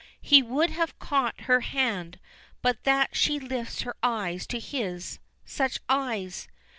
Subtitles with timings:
[0.19, 2.19] He would have caught her hand
[2.63, 6.47] but that she lifts her eyes to his such eyes!